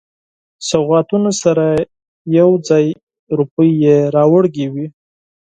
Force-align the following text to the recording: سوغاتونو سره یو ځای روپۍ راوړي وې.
سوغاتونو 0.69 1.31
سره 1.43 1.65
یو 2.37 2.49
ځای 2.67 2.85
روپۍ 3.37 3.71
راوړي 4.15 4.65
وې. 4.73 4.87